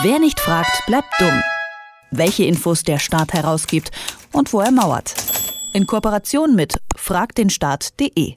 Wer 0.00 0.18
nicht 0.18 0.40
fragt, 0.40 0.86
bleibt 0.86 1.12
dumm. 1.20 1.42
Welche 2.10 2.44
Infos 2.44 2.82
der 2.82 2.98
Staat 2.98 3.34
herausgibt 3.34 3.90
und 4.32 4.50
wo 4.54 4.60
er 4.60 4.70
mauert. 4.70 5.14
In 5.74 5.86
Kooperation 5.86 6.54
mit 6.54 6.80
fragdenstaat.de. 6.96 8.36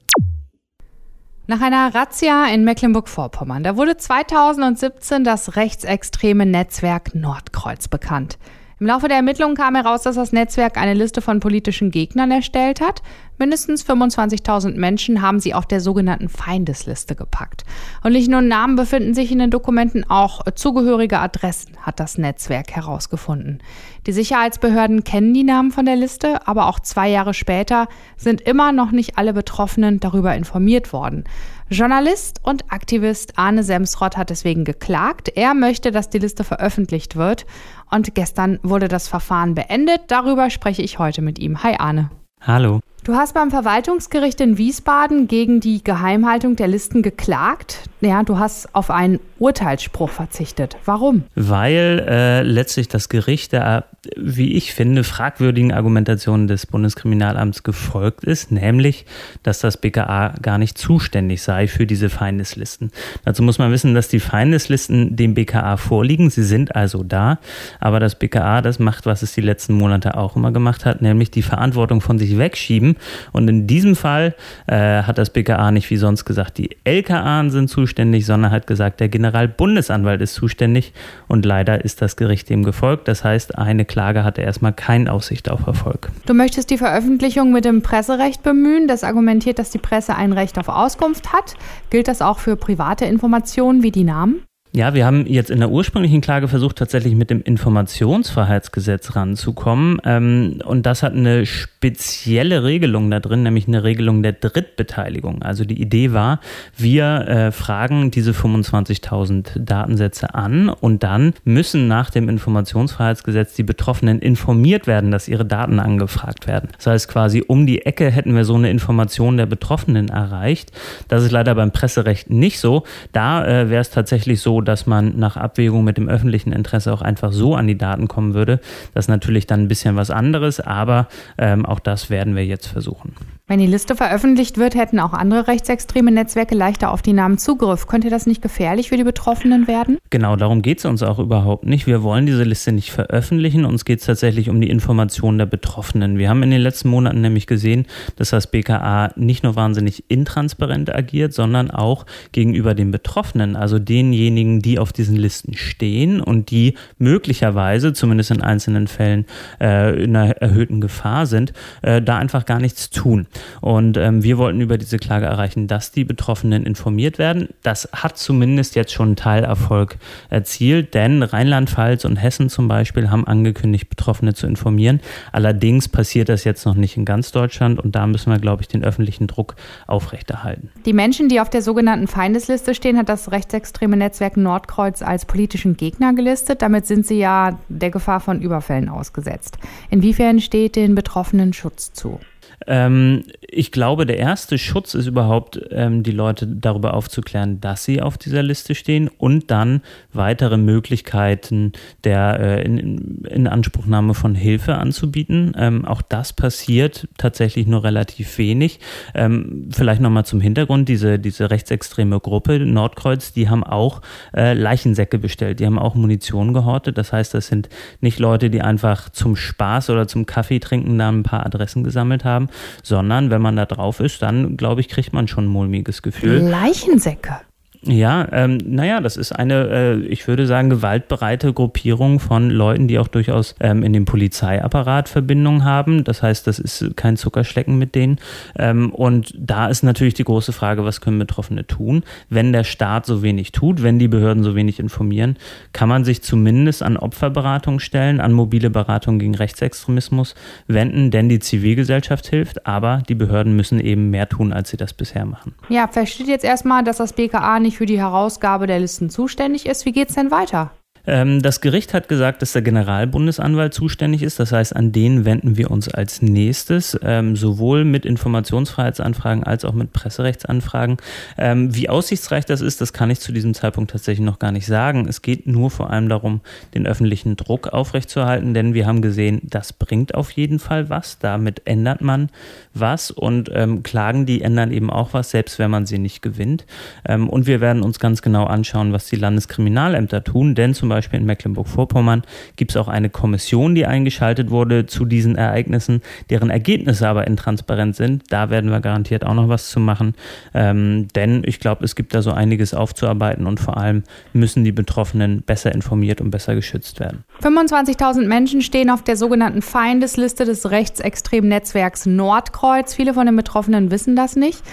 Nach 1.48 1.62
einer 1.62 1.96
Razzia 1.96 2.48
in 2.48 2.66
Mecklenburg-Vorpommern, 2.66 3.64
da 3.64 3.78
wurde 3.78 3.96
2017 3.96 5.24
das 5.24 5.56
rechtsextreme 5.56 6.46
Netzwerk 6.46 7.16
Nordkreuz 7.16 7.88
bekannt. 7.88 8.38
Im 8.82 8.88
Laufe 8.88 9.08
der 9.08 9.18
Ermittlungen 9.18 9.56
kam 9.56 9.76
heraus, 9.76 10.02
dass 10.02 10.18
das 10.18 10.34
Netzwerk 10.34 10.78
eine 10.78 10.94
Liste 10.94 11.22
von 11.22 11.40
politischen 11.40 11.90
Gegnern 11.90 12.32
erstellt 12.32 12.82
hat. 12.82 13.02
Mindestens 13.38 13.86
25.000 13.86 14.78
Menschen 14.78 15.22
haben 15.22 15.40
sie 15.40 15.54
auf 15.54 15.66
der 15.66 15.82
sogenannten 15.82 16.30
Feindesliste 16.30 17.16
gepackt. 17.16 17.66
Und 18.04 18.14
nicht 18.14 18.30
nur 18.30 18.42
Namen 18.42 18.78
befinden 18.78 19.14
sich 19.14 19.32
in 19.32 19.40
den 19.40 19.52
Dokumenten, 19.52 20.10
auch 20.10 20.42
zugehörige 20.56 21.20
Adressen 21.20 21.76
hat 21.82 22.00
das 22.00 22.18
Netzwerk 22.18 22.72
herausgefunden. 22.72 23.62
Die 24.08 24.14
Sicherheitsbehörden 24.14 25.04
kennen 25.04 25.34
die 25.34 25.44
Namen 25.44 25.72
von 25.72 25.86
der 25.86 25.98
Liste, 25.98 26.48
aber 26.48 26.68
auch 26.68 26.80
zwei 26.80 27.10
Jahre 27.10 27.34
später 27.34 27.88
sind 28.16 28.42
immer 28.42 28.72
noch 28.72 28.92
nicht 28.92 29.18
alle 29.18 29.34
Betroffenen 29.34 30.00
darüber 30.00 30.36
informiert 30.36 30.94
worden. 30.94 31.26
Journalist 31.70 32.40
und 32.44 32.72
Aktivist 32.72 33.38
Arne 33.38 33.64
Semsrott 33.64 34.18
hat 34.18 34.30
deswegen 34.30 34.66
geklagt. 34.66 35.30
Er 35.36 35.56
möchte, 35.56 35.92
dass 35.92 36.10
die 36.10 36.20
Liste 36.20 36.44
veröffentlicht 36.44 37.16
wird. 37.16 37.46
Und 37.90 38.14
gestern 38.14 38.60
wurde 38.62 38.88
das 38.88 39.08
Verfahren 39.08 39.56
beendet. 39.56 40.02
Darüber 40.08 40.50
spreche 40.52 40.84
ich 40.84 41.00
heute 41.00 41.22
mit 41.22 41.40
ihm. 41.40 41.64
Hi 41.64 41.76
Arne. 41.80 42.12
Hallo. 42.40 42.82
Du 43.06 43.14
hast 43.14 43.36
beim 43.36 43.52
Verwaltungsgericht 43.52 44.42
in 44.42 44.58
Wiesbaden 44.58 45.28
gegen 45.28 45.60
die 45.60 45.84
Geheimhaltung 45.84 46.56
der 46.56 46.68
Listen 46.68 47.04
geklagt. 47.04 47.82
Ja, 48.02 48.24
du 48.24 48.40
hast 48.40 48.74
auf 48.74 48.90
einen 48.90 49.20
Urteilsspruch 49.38 50.10
verzichtet. 50.10 50.76
Warum? 50.86 51.24
Weil 51.36 52.04
äh, 52.08 52.42
letztlich 52.42 52.88
das 52.88 53.08
Gericht 53.08 53.52
der, 53.52 53.86
wie 54.18 54.54
ich 54.54 54.74
finde, 54.74 55.04
fragwürdigen 55.04 55.72
Argumentation 55.72 56.48
des 56.48 56.66
Bundeskriminalamts 56.66 57.62
gefolgt 57.62 58.24
ist, 58.24 58.52
nämlich, 58.52 59.06
dass 59.44 59.60
das 59.60 59.78
BKA 59.78 60.34
gar 60.42 60.58
nicht 60.58 60.76
zuständig 60.76 61.44
sei 61.44 61.68
für 61.68 61.86
diese 61.86 62.10
Feindeslisten. 62.10 62.92
Dazu 63.24 63.44
muss 63.44 63.60
man 63.60 63.72
wissen, 63.72 63.94
dass 63.94 64.08
die 64.08 64.20
Feindeslisten 64.20 65.16
dem 65.16 65.36
BKA 65.36 65.78
vorliegen. 65.78 66.32
Sie 66.32 66.44
sind 66.44 66.76
also 66.76 67.04
da, 67.04 67.38
aber 67.80 68.00
das 68.00 68.18
BKA, 68.18 68.62
das 68.62 68.80
macht, 68.80 69.06
was 69.06 69.22
es 69.22 69.34
die 69.34 69.42
letzten 69.42 69.76
Monate 69.76 70.18
auch 70.18 70.36
immer 70.36 70.52
gemacht 70.52 70.86
hat, 70.86 71.04
nämlich 71.04 71.30
die 71.30 71.44
Verantwortung 71.44 72.02
von 72.02 72.18
sich 72.18 72.38
wegschieben 72.38 72.95
und 73.32 73.48
in 73.48 73.68
diesem 73.68 73.96
Fall 73.96 74.36
äh, 74.68 75.04
hat 75.04 75.18
das 75.18 75.30
BKA 75.30 75.72
nicht 75.72 75.90
wie 75.90 75.98
sonst 75.98 76.26
gesagt, 76.26 76.58
die 76.58 76.70
LKA 76.84 77.50
sind 77.50 77.70
zuständig, 77.70 78.26
sondern 78.26 78.52
hat 78.52 78.68
gesagt, 78.68 79.00
der 79.00 79.10
Generalbundesanwalt 79.10 80.22
ist 80.22 80.34
zuständig. 80.34 80.94
Und 81.28 81.46
leider 81.46 81.84
ist 81.84 82.02
das 82.02 82.16
Gericht 82.16 82.50
dem 82.50 82.64
gefolgt. 82.64 83.08
Das 83.08 83.24
heißt, 83.24 83.58
eine 83.58 83.86
Klage 83.86 84.24
hatte 84.24 84.42
erstmal 84.42 84.74
keine 84.74 85.12
Aussicht 85.12 85.50
auf 85.50 85.68
Erfolg. 85.68 86.10
Du 86.26 86.34
möchtest 86.34 86.70
die 86.70 86.78
Veröffentlichung 86.78 87.52
mit 87.52 87.66
dem 87.66 87.82
Presserecht 87.82 88.44
bemühen. 88.44 88.88
Das 88.88 89.04
argumentiert, 89.04 89.60
dass 89.60 89.70
die 89.70 89.78
Presse 89.78 90.16
ein 90.16 90.34
Recht 90.34 90.58
auf 90.58 90.70
Auskunft 90.70 91.34
hat. 91.34 91.56
Gilt 91.90 92.08
das 92.08 92.22
auch 92.22 92.40
für 92.40 92.56
private 92.56 93.06
Informationen 93.06 93.84
wie 93.84 93.92
die 93.92 94.04
Namen? 94.04 94.45
Ja, 94.76 94.94
wir 94.94 95.06
haben 95.06 95.26
jetzt 95.26 95.52
in 95.52 95.60
der 95.60 95.70
ursprünglichen 95.70 96.20
Klage 96.20 96.50
versucht, 96.50 96.76
tatsächlich 96.76 97.16
mit 97.16 97.30
dem 97.30 97.42
Informationsfreiheitsgesetz 97.42 99.16
ranzukommen. 99.16 100.02
Ähm, 100.04 100.60
und 100.66 100.86
das 100.86 101.02
hat 101.02 101.14
eine 101.14 101.46
spezielle 101.46 102.66
Regelung 102.66 103.10
da 103.10 103.22
drin, 103.22 103.44
nämlich 103.44 103.70
eine 103.70 103.86
Regelung 103.86 104.22
der 104.22 104.34
Drittbeteiligung. 104.34 105.44
Also 105.44 105.64
die 105.64 105.82
Idee 105.82 106.12
war, 106.12 106.42
wir 106.76 107.06
äh, 107.06 107.52
fragen 107.54 108.12
diese 108.12 108.32
25.000 108.32 109.60
Datensätze 109.60 110.36
an 110.36 110.68
und 110.68 111.04
dann 111.04 111.36
müssen 111.46 111.88
nach 111.88 112.10
dem 112.10 112.28
Informationsfreiheitsgesetz 112.28 113.54
die 113.54 113.64
Betroffenen 113.64 114.20
informiert 114.20 114.88
werden, 114.88 115.10
dass 115.10 115.30
ihre 115.30 115.46
Daten 115.46 115.80
angefragt 115.80 116.48
werden. 116.48 116.68
Das 116.76 116.88
heißt 116.88 117.08
quasi 117.08 117.46
um 117.48 117.66
die 117.66 117.86
Ecke 117.86 118.12
hätten 118.12 118.36
wir 118.36 118.44
so 118.44 118.56
eine 118.56 118.70
Information 118.70 119.38
der 119.38 119.46
Betroffenen 119.46 120.10
erreicht. 120.10 120.74
Das 121.08 121.24
ist 121.24 121.32
leider 121.32 121.56
beim 121.56 121.72
Presserecht 121.72 122.30
nicht 122.30 122.60
so. 122.60 122.84
Da 123.14 123.46
äh, 123.46 123.70
wäre 123.70 123.80
es 123.80 123.90
tatsächlich 123.90 124.42
so, 124.42 124.65
dass 124.66 124.86
man 124.86 125.18
nach 125.18 125.38
Abwägung 125.38 125.84
mit 125.84 125.98
dem 125.98 126.10
öffentlichen 126.10 126.52
Interesse 126.52 126.92
auch 126.92 127.02
einfach 127.02 127.32
so 127.32 127.56
an 127.56 127.68
die 127.68 127.78
Daten 127.78 128.08
kommen 128.08 128.34
würde. 128.34 128.60
Das 128.94 129.06
ist 129.06 129.10
natürlich 129.10 129.48
dann 129.48 129.62
ein 129.62 129.68
bisschen 129.68 129.96
was 129.96 130.12
anderes, 130.12 130.60
aber 130.60 131.08
ähm, 131.38 131.66
auch 131.66 131.80
das 131.80 132.10
werden 132.10 132.36
wir 132.36 132.46
jetzt 132.46 132.68
versuchen. 132.68 133.14
Wenn 133.48 133.60
die 133.60 133.68
Liste 133.68 133.96
veröffentlicht 133.96 134.58
wird, 134.58 134.74
hätten 134.74 135.00
auch 135.00 135.14
andere 135.14 135.48
rechtsextreme 135.48 136.12
Netzwerke 136.12 136.56
leichter 136.56 136.90
auf 136.90 137.04
die 137.04 137.14
Namen 137.14 137.38
Zugriff. 137.38 137.86
Könnte 137.86 138.10
das 138.10 138.26
nicht 138.26 138.42
gefährlich 138.42 138.90
für 138.90 138.98
die 138.98 139.04
Betroffenen 139.04 139.68
werden? 139.68 140.00
Genau, 140.10 140.36
darum 140.36 140.64
geht 140.64 140.80
es 140.80 140.86
uns 140.86 141.04
auch 141.04 141.20
überhaupt 141.20 141.64
nicht. 141.64 141.86
Wir 141.86 142.02
wollen 142.02 142.26
diese 142.26 142.44
Liste 142.44 142.72
nicht 142.72 142.92
veröffentlichen. 142.92 143.64
Uns 143.64 143.86
geht 143.86 144.00
es 144.00 144.08
tatsächlich 144.08 144.50
um 144.50 144.60
die 144.62 144.70
Information 144.72 145.38
der 145.38 145.46
Betroffenen. 145.46 146.18
Wir 146.18 146.28
haben 146.28 146.42
in 146.42 146.50
den 146.50 146.62
letzten 146.62 146.90
Monaten 146.90 147.22
nämlich 147.22 147.46
gesehen, 147.46 147.86
dass 148.16 148.32
das 148.32 148.50
BKA 148.50 149.12
nicht 149.16 149.44
nur 149.44 149.56
wahnsinnig 149.56 150.06
intransparent 150.08 150.92
agiert, 150.92 151.32
sondern 151.36 151.70
auch 151.70 152.08
gegenüber 152.32 152.74
den 152.74 152.90
Betroffenen, 152.90 153.56
also 153.56 153.78
denjenigen, 153.78 154.60
die 154.60 154.80
auf 154.80 154.92
diesen 154.92 155.18
Listen 155.18 155.54
stehen 155.54 156.20
und 156.20 156.50
die 156.50 156.74
möglicherweise, 156.98 157.94
zumindest 157.94 158.32
in 158.32 158.42
einzelnen 158.42 158.88
Fällen, 158.88 159.28
äh, 159.62 160.04
in 160.04 160.16
einer 160.16 160.32
erhöhten 160.38 160.82
Gefahr 160.82 161.28
sind, 161.28 161.54
äh, 161.84 162.02
da 162.02 162.18
einfach 162.18 162.46
gar 162.46 162.60
nichts 162.60 162.90
tun. 162.90 163.28
Und 163.62 163.98
ähm, 163.98 164.24
wir 164.24 164.38
wollten 164.38 164.62
über 164.62 164.78
diese 164.78 164.98
Klage 164.98 165.26
erreichen, 165.26 165.68
dass 165.68 165.92
die 165.92 166.04
Betroffenen 166.04 166.66
informiert 166.66 167.18
werden. 167.18 167.50
Das 167.64 167.90
hat 167.94 168.18
zumindest 168.18 168.76
jetzt 168.76 168.94
schon 168.94 169.10
einen 169.10 169.16
Teilerfolg 169.16 169.98
erzielt, 170.30 170.94
denn 170.94 171.24
Rheinland-Pfalz 171.24 172.06
und 172.06 172.18
Hessen 172.18 172.50
zum 172.50 172.68
Beispiel 172.68 173.10
haben 173.10 173.28
angekündigt, 173.28 173.90
Betroffene 173.90 174.34
zu 174.34 174.48
informieren. 174.48 175.00
Allerdings 175.32 175.88
passiert 175.90 176.30
das 176.30 176.44
jetzt 176.44 176.66
noch 176.66 176.76
nicht 176.76 176.98
in 176.98 177.06
ganz 177.06 177.32
Deutschland 177.32 177.80
und 177.80 177.96
da 177.96 178.08
müssen 178.08 178.32
wir, 178.32 178.40
glaube 178.40 178.62
ich, 178.62 178.68
den 178.68 178.84
öffentlichen 178.84 179.28
Druck 179.28 179.56
aufrechterhalten. 179.88 180.70
Die 180.86 180.94
Menschen, 180.94 181.30
die 181.30 181.40
auf 181.40 181.50
der 181.50 181.62
sogenannten 181.62 182.08
Feindesliste 182.08 182.76
stehen, 182.76 182.98
hat 182.98 183.10
das 183.10 183.32
rechtsextreme 183.32 183.98
Netzwerk 183.98 184.38
Nordkreuz 184.38 185.02
als 185.02 185.26
politischen 185.26 185.78
Gegner 185.78 186.14
gelistet. 186.14 186.62
Damit 186.62 186.86
sind 186.86 187.06
sie 187.06 187.20
ja 187.20 187.60
der 187.70 187.92
Gefahr 187.92 188.20
von 188.20 188.42
Überfällen 188.42 188.90
ausgesetzt. 188.90 189.58
Inwiefern 189.90 190.40
steht 190.40 190.76
den 190.76 190.96
Betroffenen 190.96 191.54
Schutz 191.54 191.94
zu? 191.94 192.20
Ähm, 192.68 193.24
ich 193.42 193.72
glaube, 193.72 194.06
der 194.06 194.18
erste 194.18 194.58
Schutz 194.58 194.94
ist 194.94 195.08
überhaupt, 195.08 195.60
ähm, 195.72 196.04
die 196.04 196.12
Leute 196.12 196.48
darüber 196.48 196.94
aufzuklären, 196.94 197.62
dass 197.62 197.84
sie 197.84 198.02
auf 198.02 198.18
dieser 198.18 198.44
Liste 198.44 198.76
stehen 198.76 199.10
und 199.18 199.52
dann 199.52 199.82
weitere 200.14 200.58
Möglichkeiten 200.58 201.74
der 202.04 202.40
äh, 202.40 202.66
in, 202.66 203.26
in, 203.26 203.48
Anspruchnahme 203.48 204.14
von 204.14 204.36
Hilfe 204.36 204.76
anzubieten. 204.76 205.54
Ähm, 205.58 205.86
auch 205.86 206.02
das 206.02 206.34
passiert 206.34 207.08
tatsächlich 207.18 207.68
nur 207.68 207.84
relativ 207.84 208.38
wenig. 208.38 208.80
Ähm, 209.14 209.70
vielleicht 209.72 210.02
nochmal 210.02 210.26
zum 210.26 210.42
Hintergrund, 210.42 210.90
diese, 210.90 211.20
diese 211.20 211.50
rechtsextreme 211.50 212.20
Gruppe 212.20 212.60
Nordkreuz, 212.60 213.34
die 213.34 213.50
haben 213.50 213.64
auch 213.64 214.02
äh, 214.36 214.54
Leichensäcke 214.54 215.18
bestellt, 215.18 215.60
die 215.60 215.66
haben 215.66 215.80
auch 215.80 215.96
Munition 215.96 216.54
gehortet. 216.54 216.98
Das 216.98 217.14
heißt, 217.14 217.34
das 217.34 217.48
sind 217.48 217.70
nicht 218.02 218.20
Leute, 218.20 218.50
die 218.50 218.62
einfach 218.62 219.10
zum 219.10 219.36
Spaß 219.36 219.90
oder 219.90 220.08
zum 220.08 220.26
Kaffee 220.26 220.60
trinken 220.60 220.98
da 220.98 221.10
ein 221.10 221.24
paar 221.24 221.46
Adressen 221.46 221.84
gesammelt 221.84 222.26
haben, 222.26 222.45
sondern 222.84 223.30
wenn 223.30 223.42
man 223.42 223.56
da 223.56 223.66
drauf 223.66 224.00
ist, 224.00 224.22
dann 224.22 224.58
glaube 224.58 224.82
ich, 224.82 224.90
kriegt 224.90 225.14
man 225.14 225.28
schon 225.28 225.46
ein 225.46 225.50
mulmiges 225.50 226.02
Gefühl. 226.02 226.40
Leichensäcke. 226.40 227.42
Ja, 227.88 228.28
ähm, 228.32 228.58
naja, 228.66 229.00
das 229.00 229.16
ist 229.16 229.32
eine, 229.32 229.70
äh, 229.70 229.98
ich 230.08 230.28
würde 230.28 230.48
sagen, 230.48 230.72
gewaltbereite 230.72 231.54
Gruppierung 231.54 232.20
von 232.20 232.50
Leuten, 232.50 232.88
die 232.88 232.98
auch 232.98 233.08
durchaus 233.08 233.54
ähm, 233.60 233.84
in 233.84 233.94
dem 233.94 234.06
Polizeiapparat 234.06 235.08
Verbindung 235.08 235.64
haben. 235.64 236.04
Das 236.04 236.24
heißt, 236.24 236.48
das 236.48 236.58
ist 236.58 236.98
kein 236.98 237.16
Zuckerschlecken 237.16 237.78
mit 237.78 237.94
denen. 237.94 238.18
Ähm, 238.58 238.92
und 238.92 239.34
da 239.38 239.68
ist 239.68 239.84
natürlich 239.84 240.16
die 240.16 240.24
große 240.24 240.52
Frage, 240.52 240.84
was 240.84 241.00
können 241.00 241.20
Betroffene 241.20 241.68
tun? 241.68 242.04
Wenn 242.28 242.54
der 242.54 242.64
Staat 242.64 243.06
so 243.06 243.22
wenig 243.22 243.52
tut, 243.52 243.84
wenn 243.84 244.00
die 244.00 244.08
Behörden 244.08 244.44
so 244.44 244.56
wenig 244.56 244.80
informieren, 244.80 245.38
kann 245.72 245.88
man 245.88 246.06
sich 246.06 246.24
zumindest 246.24 246.82
an 246.82 246.98
Opferberatung 246.98 247.80
stellen, 247.80 248.20
an 248.20 248.32
mobile 248.32 248.72
Beratung 248.72 249.20
gegen 249.20 249.36
Rechtsextremismus 249.36 250.34
wenden, 250.68 251.12
denn 251.12 251.30
die 251.30 251.40
Zivilgesellschaft 251.40 252.26
hilft, 252.28 252.66
aber 252.66 253.04
die 253.08 253.16
Behörden 253.16 253.56
müssen 253.56 253.80
eben 253.80 254.10
mehr 254.10 254.28
tun, 254.28 254.54
als 254.54 254.72
sie 254.72 254.78
das 254.78 254.94
bisher 254.94 255.26
machen. 255.26 255.54
Ja, 255.70 255.88
versteht 255.88 256.28
jetzt 256.28 256.46
erstmal, 256.46 256.84
dass 256.84 256.98
das 256.98 257.14
BKA 257.14 257.60
nicht 257.60 257.75
für 257.76 257.86
die 257.86 258.00
Herausgabe 258.00 258.68
der 258.68 258.80
Listen 258.80 259.10
zuständig 259.10 259.66
ist. 259.66 259.86
Wie 259.86 259.92
geht 259.92 260.10
es 260.10 260.16
denn 260.16 260.32
weiter? 260.32 260.72
Ähm, 261.08 261.42
das 261.42 261.62
Gericht 261.62 261.94
hat 261.94 262.08
gesagt, 262.08 262.42
dass 262.42 262.54
der 262.54 262.62
Generalbundesanwalt 262.62 263.74
zuständig 263.74 264.24
ist. 264.24 264.40
Das 264.40 264.52
heißt, 264.52 264.76
an 264.76 264.92
den 264.92 265.26
wenden 265.26 265.58
wir 265.58 265.72
uns 265.72 265.88
als 265.88 266.22
nächstes, 266.22 266.98
ähm, 267.04 267.36
sowohl 267.36 267.86
mit 267.86 268.06
Informationsfreiheitsanfragen 268.06 269.44
als 269.44 269.66
auch 269.66 269.74
mit 269.74 269.94
Presserechtsanfragen. 269.94 270.98
Ähm, 271.38 271.76
wie 271.76 271.90
aussichtsreich 271.90 272.46
das 272.46 272.62
ist, 272.62 272.82
das 272.82 272.94
kann 272.94 273.10
ich 273.10 273.20
zu 273.20 273.32
diesem 273.32 273.54
Zeitpunkt 273.54 273.92
tatsächlich 273.92 274.26
noch 274.26 274.40
gar 274.40 274.52
nicht 274.52 274.66
sagen. 274.66 275.08
Es 275.08 275.22
geht 275.22 275.48
nur 275.48 275.72
vor 275.72 275.90
allem 275.90 276.10
darum, 276.10 276.42
den 276.74 276.88
öffentlichen 276.88 277.36
Druck 277.36 277.68
aufrechtzuerhalten, 277.68 278.54
denn 278.54 278.74
wir 278.74 278.88
haben 278.88 279.02
gesehen, 279.02 279.42
das 279.44 279.74
bringt 279.74 280.16
auf 280.16 280.32
jeden 280.32 280.60
Fall 280.60 280.90
was. 280.90 281.20
Damit 281.20 281.62
ändert 281.66 282.02
man 282.02 282.30
was 282.74 283.12
und 283.12 283.50
ähm, 283.54 283.84
Klagen, 283.84 284.26
die 284.26 284.42
ändern 284.42 284.72
eben 284.72 284.90
auch 284.90 285.14
was, 285.14 285.32
selbst 285.32 285.60
wenn 285.60 285.72
man 285.72 285.86
sie 285.86 285.98
nicht 285.98 286.22
gewinnt. 286.22 286.66
Ähm, 287.08 287.30
und 287.30 287.48
wir 287.48 287.62
werden 287.62 287.84
uns 287.84 288.00
ganz 288.00 288.22
genau 288.22 288.46
anschauen, 288.46 288.94
was 288.94 289.08
die 289.08 289.16
Landeskriminalämter 289.16 290.24
tun, 290.24 290.56
denn 290.56 290.74
zum 290.74 290.90
Beispiel 290.96 291.20
in 291.20 291.26
Mecklenburg-Vorpommern 291.26 292.24
gibt 292.56 292.72
es 292.72 292.78
auch 292.78 292.88
eine 292.88 293.10
Kommission, 293.10 293.76
die 293.76 293.86
eingeschaltet 293.86 294.50
wurde 294.50 294.86
zu 294.86 295.06
diesen 295.06 295.36
Ereignissen, 295.36 296.02
deren 296.30 296.50
Ergebnisse 296.50 297.08
aber 297.08 297.28
intransparent 297.28 297.96
sind. 297.96 298.24
Da 298.30 298.50
werden 298.50 298.72
wir 298.72 298.80
garantiert 298.80 299.26
auch 299.26 299.34
noch 299.34 299.50
was 299.50 299.70
zu 299.70 299.80
machen, 299.80 300.16
ähm, 300.54 301.08
denn 301.16 301.44
ich 301.46 301.60
glaube, 301.60 301.84
es 301.84 301.96
gibt 301.96 302.16
da 302.16 302.22
so 302.22 302.32
einiges 302.32 302.74
aufzuarbeiten 302.74 303.46
und 303.46 303.60
vor 303.60 303.78
allem 303.78 304.04
müssen 304.34 304.64
die 304.64 304.72
Betroffenen 304.72 305.42
besser 305.42 305.74
informiert 305.74 306.22
und 306.22 306.32
besser 306.32 306.56
geschützt 306.56 307.00
werden. 307.00 307.26
25.000 307.42 308.26
Menschen 308.26 308.62
stehen 308.62 308.90
auf 308.90 309.04
der 309.04 309.18
sogenannten 309.18 309.62
Feindesliste 309.62 310.46
des 310.46 310.72
rechtsextremen 310.72 311.50
Netzwerks 311.50 312.06
Nordkreuz. 312.06 312.94
Viele 312.94 313.14
von 313.14 313.26
den 313.26 313.36
Betroffenen 313.36 313.92
wissen 313.92 314.16
das 314.16 314.36
nicht 314.36 314.64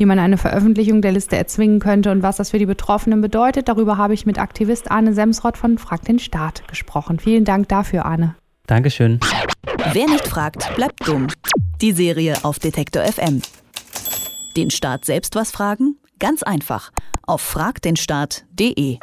wie 0.00 0.06
man 0.06 0.18
eine 0.18 0.38
Veröffentlichung 0.38 1.02
der 1.02 1.12
Liste 1.12 1.36
erzwingen 1.36 1.78
könnte 1.78 2.10
und 2.10 2.22
was 2.22 2.38
das 2.38 2.52
für 2.52 2.58
die 2.58 2.64
Betroffenen 2.64 3.20
bedeutet. 3.20 3.68
Darüber 3.68 3.98
habe 3.98 4.14
ich 4.14 4.24
mit 4.24 4.38
Aktivist 4.38 4.90
Arne 4.90 5.12
Semsrott 5.12 5.58
von 5.58 5.76
Frag 5.76 6.06
den 6.06 6.18
Staat 6.18 6.66
gesprochen. 6.68 7.18
Vielen 7.18 7.44
Dank 7.44 7.68
dafür, 7.68 8.06
Arne. 8.06 8.34
Dankeschön. 8.66 9.20
Wer 9.92 10.06
nicht 10.06 10.26
fragt, 10.26 10.74
bleibt 10.74 11.06
dumm. 11.06 11.26
Die 11.82 11.92
Serie 11.92 12.34
auf 12.44 12.58
Detektor 12.58 13.04
FM. 13.04 13.42
Den 14.56 14.70
Staat 14.70 15.04
selbst 15.04 15.34
was 15.34 15.50
fragen? 15.50 15.96
Ganz 16.18 16.42
einfach. 16.42 16.92
Auf 17.26 17.42
fragdenstaat.de. 17.42 18.98